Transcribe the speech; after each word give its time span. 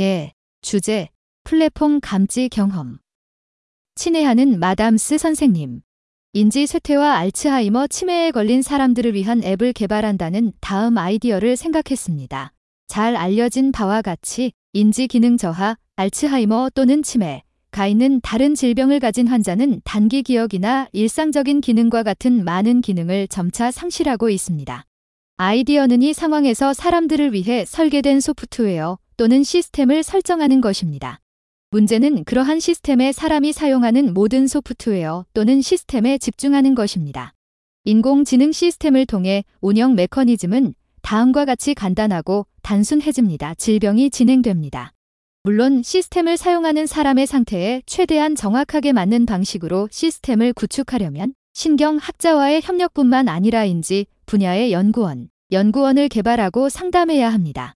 예. 0.00 0.32
주제. 0.60 1.08
플랫폼 1.44 2.00
감지 2.00 2.48
경험. 2.48 2.98
친애하는 3.94 4.58
마담스 4.58 5.18
선생님. 5.18 5.82
인지 6.32 6.66
쇠퇴와 6.66 7.14
알츠하이머 7.18 7.86
치매에 7.86 8.32
걸린 8.32 8.60
사람들을 8.60 9.14
위한 9.14 9.44
앱을 9.44 9.72
개발한다는 9.72 10.52
다음 10.60 10.98
아이디어를 10.98 11.56
생각했습니다. 11.56 12.52
잘 12.88 13.14
알려진 13.14 13.70
바와 13.70 14.02
같이 14.02 14.50
인지 14.72 15.06
기능 15.06 15.36
저하, 15.36 15.76
알츠하이머 15.94 16.70
또는 16.74 17.04
치매, 17.04 17.44
가 17.70 17.86
있는 17.86 18.20
다른 18.20 18.56
질병을 18.56 18.98
가진 18.98 19.28
환자는 19.28 19.80
단기 19.84 20.24
기억이나 20.24 20.88
일상적인 20.92 21.60
기능과 21.60 22.02
같은 22.02 22.44
많은 22.44 22.80
기능을 22.80 23.28
점차 23.28 23.70
상실하고 23.70 24.28
있습니다. 24.28 24.84
아이디어는 25.36 26.02
이 26.02 26.12
상황에서 26.12 26.72
사람들을 26.72 27.32
위해 27.32 27.64
설계된 27.64 28.18
소프트웨어 28.18 28.98
또는 29.16 29.42
시스템을 29.42 30.02
설정하는 30.02 30.60
것입니다. 30.60 31.20
문제는 31.70 32.24
그러한 32.24 32.60
시스템에 32.60 33.12
사람이 33.12 33.52
사용하는 33.52 34.14
모든 34.14 34.46
소프트웨어 34.46 35.24
또는 35.34 35.60
시스템에 35.60 36.18
집중하는 36.18 36.74
것입니다. 36.74 37.34
인공지능 37.84 38.52
시스템을 38.52 39.06
통해 39.06 39.44
운영 39.60 39.94
메커니즘은 39.94 40.74
다음과 41.02 41.44
같이 41.44 41.74
간단하고 41.74 42.46
단순해집니다. 42.62 43.54
질병이 43.56 44.10
진행됩니다. 44.10 44.92
물론 45.42 45.82
시스템을 45.82 46.38
사용하는 46.38 46.86
사람의 46.86 47.26
상태에 47.26 47.82
최대한 47.84 48.34
정확하게 48.34 48.92
맞는 48.92 49.26
방식으로 49.26 49.88
시스템을 49.90 50.54
구축하려면 50.54 51.34
신경학자와의 51.52 52.62
협력뿐만 52.62 53.28
아니라인지 53.28 54.06
분야의 54.24 54.72
연구원, 54.72 55.28
연구원을 55.52 56.08
개발하고 56.08 56.70
상담해야 56.70 57.30
합니다. 57.30 57.74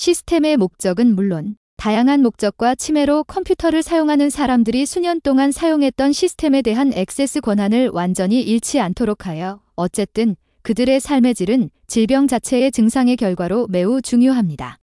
시스템의 0.00 0.56
목적은 0.56 1.14
물론 1.14 1.56
다양한 1.76 2.22
목적과 2.22 2.74
치매로 2.74 3.22
컴퓨터를 3.24 3.82
사용하는 3.82 4.30
사람들이 4.30 4.86
수년 4.86 5.20
동안 5.20 5.52
사용했던 5.52 6.14
시스템에 6.14 6.62
대한 6.62 6.94
액세스 6.94 7.42
권한을 7.42 7.90
완전히 7.92 8.40
잃지 8.40 8.80
않도록 8.80 9.26
하여 9.26 9.60
어쨌든 9.76 10.36
그들의 10.62 11.00
삶의 11.00 11.34
질은 11.34 11.68
질병 11.86 12.28
자체의 12.28 12.72
증상의 12.72 13.16
결과로 13.16 13.66
매우 13.66 14.00
중요합니다. 14.00 14.78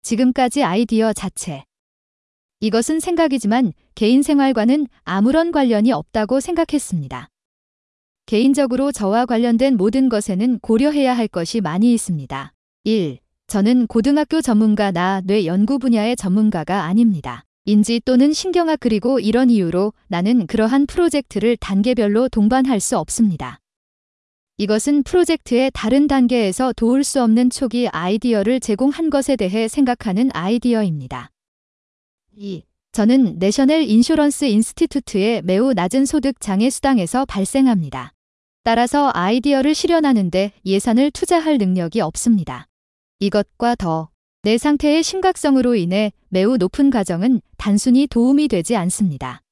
지금까지 0.00 0.64
아이디어 0.64 1.12
자체. 1.12 1.64
이것은 2.60 3.00
생각이지만 3.00 3.74
개인 3.94 4.22
생활과는 4.22 4.86
아무런 5.02 5.52
관련이 5.52 5.92
없다고 5.92 6.40
생각했습니다. 6.40 7.28
개인적으로 8.24 8.90
저와 8.90 9.26
관련된 9.26 9.76
모든 9.76 10.08
것에는 10.08 10.60
고려해야 10.60 11.14
할 11.14 11.28
것이 11.28 11.60
많이 11.60 11.92
있습니다. 11.92 12.54
1. 12.84 13.18
저는 13.52 13.86
고등학교 13.86 14.40
전문가나 14.40 15.20
뇌 15.26 15.44
연구 15.44 15.78
분야의 15.78 16.16
전문가가 16.16 16.84
아닙니다. 16.84 17.44
인지 17.66 18.00
또는 18.02 18.32
신경학 18.32 18.80
그리고 18.80 19.20
이런 19.20 19.50
이유로 19.50 19.92
나는 20.08 20.46
그러한 20.46 20.86
프로젝트를 20.86 21.58
단계별로 21.58 22.30
동반할 22.30 22.80
수 22.80 22.96
없습니다. 22.96 23.58
이것은 24.56 25.02
프로젝트의 25.02 25.70
다른 25.74 26.06
단계에서 26.06 26.72
도울 26.72 27.04
수 27.04 27.22
없는 27.22 27.50
초기 27.50 27.88
아이디어를 27.88 28.58
제공한 28.58 29.10
것에 29.10 29.36
대해 29.36 29.68
생각하는 29.68 30.30
아이디어입니다. 30.32 31.30
2. 32.34 32.62
저는 32.92 33.38
National 33.38 33.82
Insurance 33.82 34.46
Institute의 34.46 35.42
매우 35.42 35.74
낮은 35.74 36.06
소득 36.06 36.40
장애 36.40 36.70
수당에서 36.70 37.26
발생합니다. 37.26 38.14
따라서 38.64 39.10
아이디어를 39.12 39.74
실현하는데 39.74 40.52
예산을 40.64 41.10
투자할 41.10 41.58
능력이 41.58 42.00
없습니다. 42.00 42.68
이것과 43.22 43.76
더, 43.76 44.08
내 44.42 44.58
상태의 44.58 45.04
심각성으로 45.04 45.76
인해 45.76 46.12
매우 46.28 46.56
높은 46.56 46.90
가정은 46.90 47.40
단순히 47.56 48.08
도움이 48.08 48.48
되지 48.48 48.74
않습니다. 48.74 49.42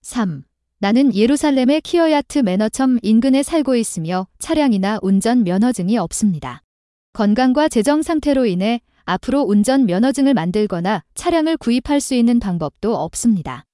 3. 0.00 0.42
나는 0.80 1.14
예루살렘의 1.14 1.80
키어야트 1.80 2.40
매너점 2.40 2.98
인근에 3.02 3.44
살고 3.44 3.76
있으며 3.76 4.26
차량이나 4.40 4.98
운전 5.00 5.44
면허증이 5.44 5.96
없습니다. 5.96 6.64
건강과 7.12 7.68
재정 7.68 8.02
상태로 8.02 8.46
인해 8.46 8.80
앞으로 9.04 9.42
운전 9.42 9.86
면허증을 9.86 10.34
만들거나 10.34 11.04
차량을 11.14 11.56
구입할 11.56 12.00
수 12.00 12.16
있는 12.16 12.40
방법도 12.40 12.96
없습니다. 12.96 13.64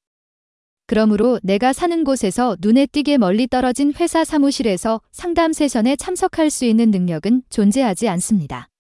그러므로 0.89 1.39
내가 1.43 1.75
사는 1.75 2.03
곳에서 2.03 2.57
눈에 2.61 2.87
띄게 2.87 3.19
멀리 3.19 3.47
떨어진 3.47 3.93
회사 4.01 4.25
사무실에서 4.25 5.03
상담 5.13 5.53
세션에 5.53 5.97
참석할 5.97 6.49
수 6.49 6.65
있는 6.65 6.91
능력은 6.91 7.43
존재하지 7.51 8.09
않습니다. 8.09 8.71